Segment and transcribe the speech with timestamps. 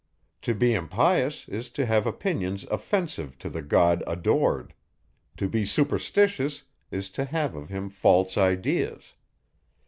[0.41, 4.73] To be impious, is to have opinions offensive to the God adored;
[5.37, 9.13] to be superstitious, is to have of him false ideas.